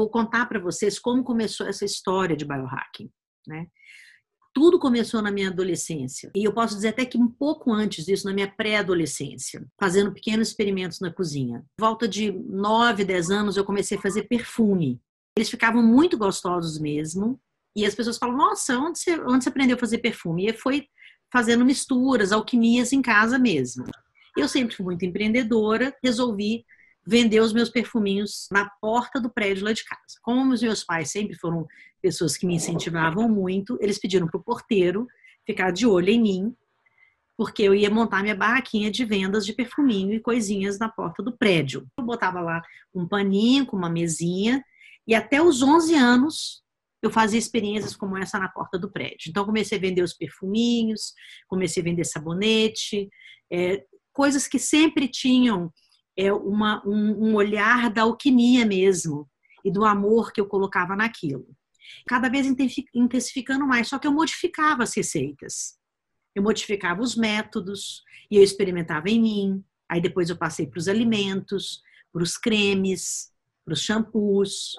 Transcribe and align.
vou 0.00 0.08
contar 0.08 0.46
para 0.46 0.58
vocês 0.58 0.98
como 0.98 1.22
começou 1.22 1.66
essa 1.66 1.84
história 1.84 2.34
de 2.34 2.46
biohacking, 2.46 3.10
né? 3.46 3.66
Tudo 4.52 4.78
começou 4.78 5.20
na 5.20 5.30
minha 5.30 5.48
adolescência. 5.48 6.30
E 6.34 6.42
eu 6.42 6.52
posso 6.52 6.74
dizer 6.74 6.88
até 6.88 7.04
que 7.04 7.18
um 7.18 7.28
pouco 7.28 7.70
antes 7.70 8.06
disso, 8.06 8.26
na 8.26 8.32
minha 8.32 8.50
pré-adolescência, 8.50 9.64
fazendo 9.78 10.12
pequenos 10.12 10.48
experimentos 10.48 11.00
na 11.00 11.12
cozinha. 11.12 11.62
Volta 11.78 12.08
de 12.08 12.32
9, 12.32 13.04
10 13.04 13.30
anos, 13.30 13.56
eu 13.56 13.64
comecei 13.64 13.96
a 13.96 14.00
fazer 14.00 14.22
perfume. 14.22 15.00
Eles 15.36 15.50
ficavam 15.50 15.82
muito 15.82 16.16
gostosos 16.16 16.80
mesmo. 16.80 17.38
E 17.76 17.84
as 17.84 17.94
pessoas 17.94 18.16
falam: 18.16 18.36
Nossa, 18.36 18.76
onde 18.78 18.98
você, 18.98 19.20
onde 19.20 19.44
você 19.44 19.50
aprendeu 19.50 19.76
a 19.76 19.80
fazer 19.80 19.98
perfume? 19.98 20.48
E 20.48 20.52
foi 20.54 20.88
fazendo 21.30 21.64
misturas, 21.64 22.32
alquimias 22.32 22.92
em 22.92 23.02
casa 23.02 23.38
mesmo. 23.38 23.84
Eu 24.36 24.48
sempre 24.48 24.74
fui 24.74 24.84
muito 24.84 25.04
empreendedora, 25.04 25.94
resolvi 26.02 26.64
vender 27.10 27.40
os 27.40 27.52
meus 27.52 27.68
perfuminhos 27.68 28.46
na 28.52 28.70
porta 28.80 29.20
do 29.20 29.28
prédio 29.28 29.64
lá 29.64 29.72
de 29.72 29.82
casa. 29.84 30.20
Como 30.22 30.52
os 30.54 30.62
meus 30.62 30.84
pais 30.84 31.10
sempre 31.10 31.34
foram 31.34 31.66
pessoas 32.00 32.36
que 32.36 32.46
me 32.46 32.54
incentivavam 32.54 33.28
muito, 33.28 33.76
eles 33.80 33.98
pediram 33.98 34.28
para 34.28 34.38
o 34.38 34.44
porteiro 34.44 35.08
ficar 35.44 35.72
de 35.72 35.88
olho 35.88 36.08
em 36.08 36.22
mim, 36.22 36.54
porque 37.36 37.64
eu 37.64 37.74
ia 37.74 37.90
montar 37.90 38.22
minha 38.22 38.36
barraquinha 38.36 38.92
de 38.92 39.04
vendas 39.04 39.44
de 39.44 39.52
perfuminho 39.52 40.14
e 40.14 40.20
coisinhas 40.20 40.78
na 40.78 40.88
porta 40.88 41.20
do 41.20 41.36
prédio. 41.36 41.84
Eu 41.98 42.04
botava 42.04 42.40
lá 42.40 42.62
um 42.94 43.08
paninho 43.08 43.66
com 43.66 43.76
uma 43.76 43.90
mesinha 43.90 44.64
e 45.04 45.12
até 45.12 45.42
os 45.42 45.62
11 45.62 45.92
anos 45.96 46.62
eu 47.02 47.10
fazia 47.10 47.40
experiências 47.40 47.96
como 47.96 48.16
essa 48.16 48.38
na 48.38 48.48
porta 48.48 48.78
do 48.78 48.88
prédio. 48.88 49.30
Então 49.30 49.44
comecei 49.44 49.78
a 49.78 49.80
vender 49.80 50.02
os 50.02 50.12
perfuminhos, 50.12 51.12
comecei 51.48 51.82
a 51.82 51.84
vender 51.84 52.04
sabonete, 52.04 53.08
é, 53.52 53.84
coisas 54.12 54.46
que 54.46 54.60
sempre 54.60 55.08
tinham 55.08 55.72
é, 56.16 56.32
uma, 56.32 56.82
um, 56.86 57.30
um 57.30 57.34
olhar 57.34 57.90
da 57.90 58.02
alquimia 58.02 58.66
mesmo 58.66 59.28
e 59.64 59.70
do 59.70 59.84
amor 59.84 60.32
que 60.32 60.40
eu 60.40 60.46
colocava 60.46 60.96
naquilo. 60.96 61.46
Cada 62.06 62.28
vez 62.28 62.46
intensificando 62.94 63.66
mais, 63.66 63.88
só 63.88 63.98
que 63.98 64.06
eu 64.06 64.12
modificava 64.12 64.82
as 64.82 64.94
receitas. 64.94 65.78
Eu 66.34 66.42
modificava 66.42 67.02
os 67.02 67.16
métodos 67.16 68.02
e 68.30 68.36
eu 68.36 68.42
experimentava 68.42 69.08
em 69.08 69.20
mim. 69.20 69.64
Aí 69.88 70.00
depois 70.00 70.30
eu 70.30 70.36
passei 70.36 70.66
para 70.66 70.78
os 70.78 70.88
alimentos, 70.88 71.82
para 72.12 72.22
os 72.22 72.36
cremes, 72.36 73.32
para 73.64 73.74
os 73.74 73.82
shampoos, 73.82 74.76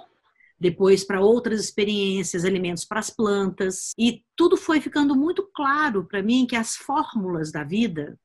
depois 0.60 1.04
para 1.04 1.20
outras 1.20 1.60
experiências, 1.60 2.46
alimentos 2.46 2.86
para 2.86 3.00
as 3.00 3.10
plantas. 3.10 3.92
E 3.98 4.24
tudo 4.36 4.56
foi 4.56 4.80
ficando 4.80 5.16
muito 5.16 5.50
claro 5.54 6.06
para 6.06 6.22
mim 6.22 6.46
que 6.46 6.56
as 6.56 6.76
fórmulas 6.76 7.52
da 7.52 7.64
vida, 7.64 8.18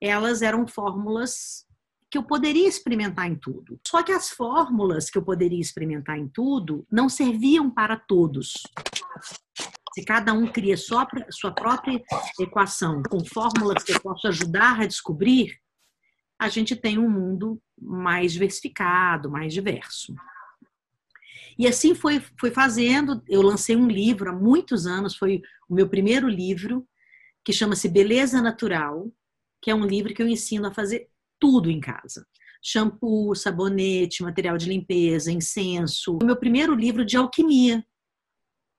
elas 0.00 0.42
eram 0.42 0.66
fórmulas 0.66 1.64
que 2.12 2.18
eu 2.18 2.22
poderia 2.22 2.68
experimentar 2.68 3.26
em 3.26 3.34
tudo. 3.34 3.80
Só 3.86 4.02
que 4.02 4.12
as 4.12 4.28
fórmulas 4.28 5.08
que 5.08 5.16
eu 5.16 5.22
poderia 5.22 5.58
experimentar 5.58 6.18
em 6.18 6.28
tudo 6.28 6.86
não 6.92 7.08
serviam 7.08 7.70
para 7.70 7.96
todos. 7.96 8.52
Se 9.94 10.04
cada 10.04 10.34
um 10.34 10.46
cria 10.46 10.76
sua, 10.76 11.08
sua 11.30 11.52
própria 11.52 12.02
equação 12.38 13.02
com 13.08 13.24
fórmulas 13.24 13.82
que 13.82 13.92
eu 13.94 14.00
posso 14.00 14.28
ajudar 14.28 14.82
a 14.82 14.86
descobrir, 14.86 15.56
a 16.38 16.50
gente 16.50 16.76
tem 16.76 16.98
um 16.98 17.08
mundo 17.08 17.58
mais 17.80 18.34
diversificado, 18.34 19.30
mais 19.30 19.54
diverso. 19.54 20.14
E 21.58 21.66
assim 21.66 21.94
foi, 21.94 22.22
foi 22.38 22.50
fazendo. 22.50 23.22
Eu 23.26 23.40
lancei 23.40 23.74
um 23.74 23.88
livro 23.88 24.28
há 24.28 24.34
muitos 24.34 24.86
anos, 24.86 25.16
foi 25.16 25.40
o 25.66 25.74
meu 25.74 25.88
primeiro 25.88 26.28
livro, 26.28 26.86
que 27.42 27.54
chama-se 27.54 27.88
Beleza 27.88 28.42
Natural, 28.42 29.10
que 29.62 29.70
é 29.70 29.74
um 29.74 29.86
livro 29.86 30.12
que 30.12 30.22
eu 30.22 30.28
ensino 30.28 30.66
a 30.66 30.74
fazer 30.74 31.08
tudo 31.42 31.68
em 31.68 31.80
casa. 31.80 32.24
Shampoo, 32.62 33.34
sabonete, 33.34 34.22
material 34.22 34.56
de 34.56 34.68
limpeza, 34.68 35.32
incenso. 35.32 36.18
O 36.22 36.24
meu 36.24 36.36
primeiro 36.36 36.72
livro 36.72 37.04
de 37.04 37.16
alquimia, 37.16 37.84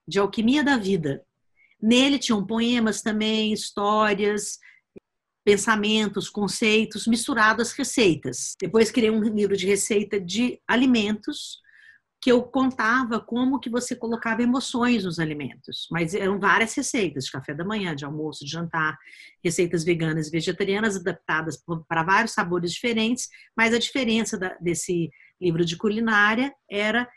de 0.07 0.17
alquimia 0.17 0.63
da 0.63 0.77
vida. 0.77 1.21
Nele 1.81 2.17
tinham 2.17 2.47
poemas 2.47 3.01
também, 3.01 3.51
histórias, 3.51 4.57
pensamentos, 5.43 6.29
conceitos, 6.29 7.05
misturados 7.05 7.67
às 7.67 7.73
receitas. 7.73 8.55
Depois 8.57 8.89
criei 8.89 9.11
um 9.11 9.21
livro 9.21 9.57
de 9.57 9.67
receita 9.67 10.17
de 10.17 10.61
alimentos, 10.65 11.59
que 12.23 12.31
eu 12.31 12.41
contava 12.41 13.19
como 13.19 13.59
que 13.59 13.69
você 13.69 13.97
colocava 13.97 14.41
emoções 14.41 15.03
nos 15.03 15.19
alimentos. 15.19 15.89
Mas 15.91 16.16
eram 16.16 16.39
várias 16.39 16.73
receitas, 16.73 17.25
de 17.25 17.31
café 17.31 17.53
da 17.53 17.66
manhã, 17.66 17.94
de 17.94 18.06
almoço, 18.06 18.45
de 18.45 18.51
jantar, 18.51 18.97
receitas 19.44 19.84
veganas 19.84 20.29
e 20.29 20.31
vegetarianas 20.31 20.95
adaptadas 20.95 21.62
para 21.85 22.01
vários 22.01 22.31
sabores 22.31 22.72
diferentes, 22.72 23.28
mas 23.57 23.73
a 23.73 23.78
diferença 23.78 24.38
da, 24.38 24.56
desse 24.62 25.12
livro 25.41 25.66
de 25.66 25.75
culinária 25.75 26.56
era 26.72 27.09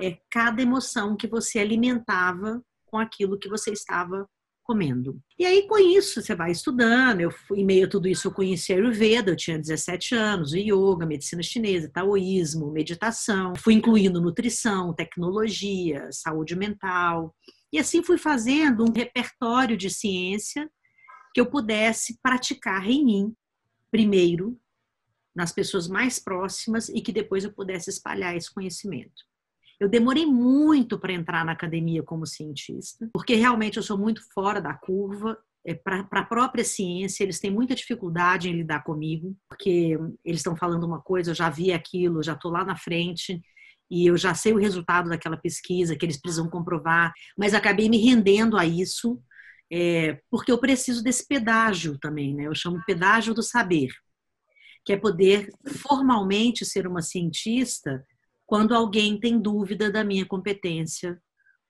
é, 0.00 0.16
cada 0.30 0.62
emoção 0.62 1.14
que 1.14 1.28
você 1.28 1.58
alimentava 1.58 2.62
com 2.86 2.98
aquilo 2.98 3.38
que 3.38 3.50
você 3.50 3.70
estava 3.70 4.26
comendo. 4.64 5.20
E 5.38 5.44
aí, 5.44 5.68
com 5.68 5.78
isso, 5.78 6.20
você 6.20 6.34
vai 6.34 6.50
estudando. 6.50 7.20
Eu, 7.20 7.32
em 7.52 7.64
meio 7.64 7.86
a 7.86 7.88
tudo 7.88 8.08
isso, 8.08 8.26
eu 8.26 8.32
conheci 8.32 8.72
a 8.72 8.76
Ayurveda, 8.76 9.30
eu 9.30 9.36
tinha 9.36 9.58
17 9.58 10.14
anos, 10.14 10.52
o 10.52 10.56
yoga, 10.56 11.06
medicina 11.06 11.42
chinesa, 11.42 11.90
taoísmo, 11.92 12.72
meditação. 12.72 13.54
Fui 13.56 13.74
incluindo 13.74 14.20
nutrição, 14.20 14.94
tecnologia, 14.94 16.08
saúde 16.10 16.56
mental. 16.56 17.34
E 17.72 17.78
assim 17.78 18.02
fui 18.02 18.16
fazendo 18.16 18.84
um 18.84 18.92
repertório 18.92 19.76
de 19.76 19.90
ciência 19.90 20.68
que 21.34 21.40
eu 21.40 21.46
pudesse 21.46 22.18
praticar 22.22 22.88
em 22.88 23.04
mim, 23.04 23.36
primeiro, 23.90 24.58
nas 25.34 25.52
pessoas 25.52 25.88
mais 25.88 26.18
próximas, 26.18 26.88
e 26.88 27.00
que 27.00 27.12
depois 27.12 27.44
eu 27.44 27.52
pudesse 27.52 27.90
espalhar 27.90 28.36
esse 28.36 28.52
conhecimento. 28.52 29.24
Eu 29.84 29.88
demorei 29.90 30.24
muito 30.24 30.98
para 30.98 31.12
entrar 31.12 31.44
na 31.44 31.52
academia 31.52 32.02
como 32.02 32.26
cientista, 32.26 33.06
porque 33.12 33.34
realmente 33.34 33.76
eu 33.76 33.82
sou 33.82 33.98
muito 33.98 34.22
fora 34.32 34.58
da 34.58 34.72
curva. 34.72 35.36
É, 35.62 35.74
para 35.74 36.06
a 36.10 36.24
própria 36.24 36.64
ciência, 36.64 37.22
eles 37.22 37.38
têm 37.38 37.50
muita 37.50 37.74
dificuldade 37.74 38.48
em 38.48 38.54
lidar 38.54 38.82
comigo, 38.82 39.36
porque 39.46 39.98
eles 40.24 40.40
estão 40.40 40.56
falando 40.56 40.84
uma 40.84 41.02
coisa, 41.02 41.30
eu 41.30 41.34
já 41.34 41.50
vi 41.50 41.70
aquilo, 41.70 42.22
já 42.22 42.32
estou 42.32 42.50
lá 42.50 42.64
na 42.64 42.76
frente 42.76 43.42
e 43.90 44.06
eu 44.06 44.16
já 44.16 44.34
sei 44.34 44.54
o 44.54 44.58
resultado 44.58 45.10
daquela 45.10 45.36
pesquisa 45.36 45.94
que 45.94 46.06
eles 46.06 46.18
precisam 46.18 46.48
comprovar, 46.48 47.12
mas 47.36 47.52
acabei 47.52 47.86
me 47.90 47.98
rendendo 47.98 48.56
a 48.56 48.64
isso, 48.64 49.22
é, 49.70 50.18
porque 50.30 50.50
eu 50.50 50.58
preciso 50.58 51.04
desse 51.04 51.26
pedágio 51.28 51.98
também, 51.98 52.34
né? 52.34 52.46
Eu 52.46 52.54
chamo 52.54 52.82
pedágio 52.86 53.34
do 53.34 53.42
saber, 53.42 53.90
que 54.82 54.94
é 54.94 54.96
poder 54.96 55.50
formalmente 55.66 56.64
ser 56.64 56.86
uma 56.86 57.02
cientista 57.02 58.02
quando 58.54 58.72
alguém 58.72 59.18
tem 59.18 59.36
dúvida 59.36 59.90
da 59.90 60.04
minha 60.04 60.24
competência 60.24 61.20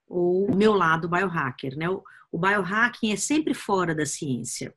ou 0.06 0.50
o 0.50 0.54
meu 0.54 0.74
lado 0.74 1.08
biohacker. 1.08 1.74
Né? 1.78 1.88
O, 1.88 2.02
o 2.30 2.38
biohacking 2.38 3.10
é 3.10 3.16
sempre 3.16 3.54
fora 3.54 3.94
da 3.94 4.04
ciência. 4.04 4.74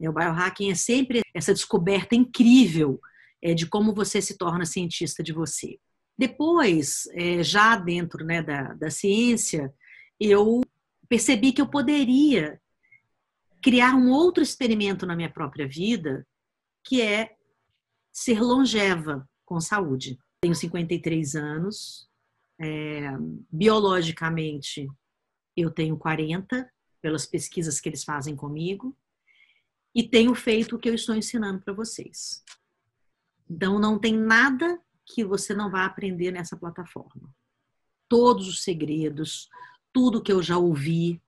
O 0.00 0.12
biohacking 0.12 0.72
é 0.72 0.74
sempre 0.74 1.22
essa 1.32 1.54
descoberta 1.54 2.16
incrível 2.16 3.00
é, 3.40 3.54
de 3.54 3.64
como 3.64 3.94
você 3.94 4.20
se 4.20 4.36
torna 4.36 4.66
cientista 4.66 5.22
de 5.22 5.32
você. 5.32 5.78
Depois, 6.18 7.04
é, 7.12 7.44
já 7.44 7.76
dentro 7.76 8.24
né, 8.24 8.42
da, 8.42 8.74
da 8.74 8.90
ciência, 8.90 9.72
eu 10.18 10.62
percebi 11.08 11.52
que 11.52 11.62
eu 11.62 11.70
poderia 11.70 12.60
criar 13.62 13.94
um 13.94 14.10
outro 14.10 14.42
experimento 14.42 15.06
na 15.06 15.14
minha 15.14 15.32
própria 15.32 15.68
vida, 15.68 16.26
que 16.84 17.00
é 17.00 17.36
ser 18.12 18.40
longeva 18.40 19.24
com 19.46 19.60
saúde 19.60 20.18
tenho 20.40 20.54
53 20.54 21.34
anos, 21.34 22.08
é, 22.60 23.10
biologicamente 23.50 24.88
eu 25.56 25.70
tenho 25.70 25.96
40, 25.96 26.70
pelas 27.00 27.26
pesquisas 27.26 27.80
que 27.80 27.88
eles 27.88 28.04
fazem 28.04 28.36
comigo, 28.36 28.96
e 29.94 30.02
tenho 30.02 30.34
feito 30.34 30.76
o 30.76 30.78
que 30.78 30.88
eu 30.88 30.94
estou 30.94 31.14
ensinando 31.14 31.60
para 31.62 31.74
vocês. 31.74 32.44
Então, 33.50 33.78
não 33.78 33.98
tem 33.98 34.16
nada 34.16 34.80
que 35.06 35.24
você 35.24 35.54
não 35.54 35.70
vá 35.70 35.84
aprender 35.84 36.30
nessa 36.30 36.56
plataforma. 36.56 37.34
Todos 38.08 38.46
os 38.46 38.62
segredos, 38.62 39.48
tudo 39.92 40.22
que 40.22 40.32
eu 40.32 40.42
já 40.42 40.58
ouvi, 40.58 41.20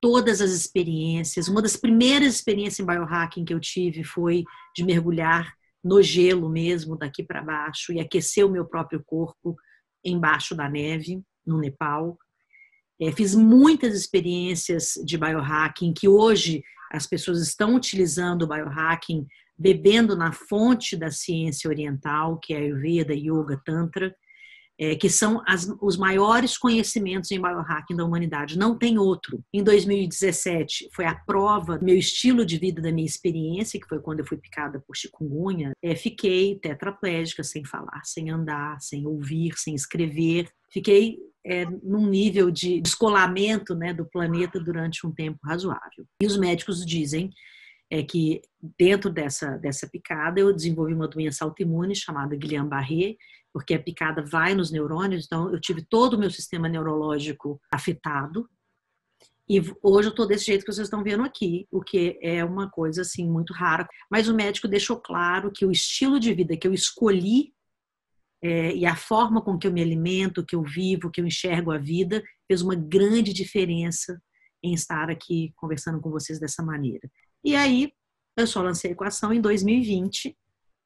todas 0.00 0.40
as 0.40 0.50
experiências. 0.50 1.48
Uma 1.48 1.62
das 1.62 1.76
primeiras 1.76 2.34
experiências 2.34 2.80
em 2.80 2.86
biohacking 2.86 3.44
que 3.44 3.54
eu 3.54 3.60
tive 3.60 4.04
foi 4.04 4.44
de 4.74 4.84
mergulhar 4.84 5.56
no 5.82 6.02
gelo 6.02 6.48
mesmo, 6.48 6.96
daqui 6.96 7.22
para 7.22 7.42
baixo, 7.42 7.92
e 7.92 8.00
aquecer 8.00 8.44
o 8.44 8.50
meu 8.50 8.64
próprio 8.64 9.02
corpo 9.04 9.56
embaixo 10.04 10.54
da 10.54 10.68
neve, 10.68 11.22
no 11.46 11.58
Nepal. 11.58 12.18
É, 13.00 13.12
fiz 13.12 13.34
muitas 13.34 13.94
experiências 13.94 14.94
de 15.04 15.16
biohacking 15.16 15.92
que 15.92 16.08
hoje 16.08 16.62
as 16.90 17.06
pessoas 17.06 17.40
estão 17.40 17.76
utilizando 17.76 18.42
o 18.42 18.48
biohacking 18.48 19.26
bebendo 19.56 20.16
na 20.16 20.32
fonte 20.32 20.96
da 20.96 21.10
ciência 21.10 21.68
oriental, 21.68 22.38
que 22.38 22.54
é 22.54 22.58
a 22.58 22.60
Ayurveda, 22.60 23.14
Yoga, 23.14 23.60
Tantra. 23.64 24.14
É, 24.78 24.94
que 24.94 25.10
são 25.10 25.42
as, 25.46 25.68
os 25.80 25.96
maiores 25.96 26.56
conhecimentos 26.56 27.30
em 27.30 27.40
biohacking 27.40 27.96
da 27.96 28.04
humanidade. 28.04 28.58
Não 28.58 28.78
tem 28.78 28.98
outro. 28.98 29.42
Em 29.52 29.62
2017 29.62 30.88
foi 30.94 31.04
a 31.04 31.14
prova 31.14 31.78
do 31.78 31.84
meu 31.84 31.96
estilo 31.96 32.46
de 32.46 32.58
vida, 32.58 32.80
da 32.80 32.92
minha 32.92 33.06
experiência, 33.06 33.80
que 33.80 33.88
foi 33.88 33.98
quando 34.00 34.20
eu 34.20 34.26
fui 34.26 34.36
picada 34.36 34.82
por 34.86 34.96
chikungunya. 34.96 35.72
É, 35.82 35.96
fiquei 35.96 36.58
tetraplégica, 36.58 37.42
sem 37.42 37.64
falar, 37.64 38.02
sem 38.04 38.30
andar, 38.30 38.80
sem 38.80 39.06
ouvir, 39.06 39.54
sem 39.56 39.74
escrever. 39.74 40.48
Fiquei 40.70 41.18
é, 41.44 41.64
num 41.82 42.06
nível 42.06 42.50
de 42.50 42.80
descolamento 42.80 43.74
né, 43.74 43.92
do 43.92 44.04
planeta 44.04 44.60
durante 44.60 45.06
um 45.06 45.10
tempo 45.10 45.38
razoável. 45.44 46.06
E 46.22 46.26
os 46.26 46.36
médicos 46.36 46.84
dizem 46.84 47.30
é 47.90 48.02
que 48.02 48.42
dentro 48.78 49.10
dessa, 49.10 49.56
dessa 49.56 49.88
picada 49.88 50.40
eu 50.40 50.52
desenvolvi 50.52 50.92
uma 50.92 51.08
doença 51.08 51.44
autoimune 51.44 51.94
chamada 51.94 52.36
Guillain-Barré, 52.36 53.16
porque 53.52 53.74
a 53.74 53.82
picada 53.82 54.22
vai 54.22 54.54
nos 54.54 54.70
neurônios, 54.70 55.24
então 55.24 55.50
eu 55.52 55.60
tive 55.60 55.82
todo 55.82 56.14
o 56.14 56.18
meu 56.18 56.30
sistema 56.30 56.68
neurológico 56.68 57.60
afetado. 57.72 58.48
E 59.48 59.60
hoje 59.82 60.08
eu 60.08 60.10
estou 60.10 60.26
desse 60.26 60.44
jeito 60.44 60.64
que 60.64 60.72
vocês 60.72 60.86
estão 60.86 61.02
vendo 61.02 61.24
aqui, 61.24 61.66
o 61.70 61.80
que 61.80 62.18
é 62.22 62.44
uma 62.44 62.70
coisa 62.70 63.00
assim 63.00 63.26
muito 63.26 63.54
rara. 63.54 63.88
Mas 64.10 64.28
o 64.28 64.34
médico 64.34 64.68
deixou 64.68 65.00
claro 65.00 65.50
que 65.50 65.64
o 65.64 65.72
estilo 65.72 66.20
de 66.20 66.34
vida 66.34 66.54
que 66.54 66.68
eu 66.68 66.74
escolhi 66.74 67.54
é, 68.42 68.74
e 68.74 68.84
a 68.84 68.94
forma 68.94 69.40
com 69.40 69.58
que 69.58 69.66
eu 69.66 69.72
me 69.72 69.80
alimento, 69.80 70.44
que 70.44 70.54
eu 70.54 70.62
vivo, 70.62 71.10
que 71.10 71.20
eu 71.20 71.26
enxergo 71.26 71.72
a 71.72 71.78
vida, 71.78 72.22
fez 72.46 72.60
uma 72.60 72.74
grande 72.74 73.32
diferença 73.32 74.20
em 74.62 74.74
estar 74.74 75.08
aqui 75.10 75.52
conversando 75.56 76.00
com 76.00 76.10
vocês 76.10 76.38
dessa 76.38 76.62
maneira. 76.62 77.10
E 77.44 77.54
aí, 77.54 77.92
eu 78.36 78.46
só 78.46 78.62
lancei 78.62 78.90
a 78.90 78.92
equação 78.92 79.32
em 79.32 79.40
2020, 79.40 80.36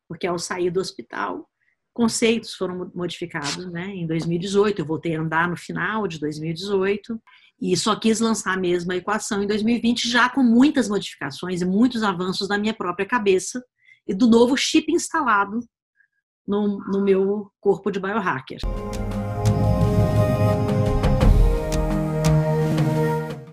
porque 0.08 0.26
ao 0.26 0.38
sair 0.38 0.70
do 0.70 0.80
hospital, 0.80 1.48
conceitos 1.92 2.54
foram 2.54 2.90
modificados, 2.94 3.70
né? 3.70 3.88
Em 3.88 4.06
2018, 4.06 4.80
eu 4.80 4.86
voltei 4.86 5.14
a 5.14 5.20
andar 5.20 5.48
no 5.48 5.56
final 5.56 6.08
de 6.08 6.18
2018 6.18 7.20
e 7.60 7.76
só 7.76 7.94
quis 7.94 8.20
lançar 8.20 8.54
a 8.54 8.60
mesma 8.60 8.96
equação 8.96 9.42
em 9.42 9.46
2020, 9.46 10.08
já 10.08 10.28
com 10.28 10.42
muitas 10.42 10.88
modificações 10.88 11.60
e 11.60 11.64
muitos 11.64 12.02
avanços 12.02 12.48
da 12.48 12.58
minha 12.58 12.74
própria 12.74 13.06
cabeça 13.06 13.62
e 14.06 14.14
do 14.14 14.26
novo 14.26 14.56
chip 14.56 14.90
instalado 14.90 15.60
no, 16.46 16.78
no 16.90 17.02
meu 17.02 17.52
corpo 17.60 17.90
de 17.90 18.00
biohacker. 18.00 18.58